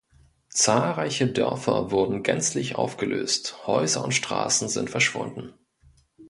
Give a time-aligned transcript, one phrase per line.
[0.49, 5.53] Zahlreiche Dörfer wurden gänzlich aufgelöst, Häuser und Straßen sind verschwunden.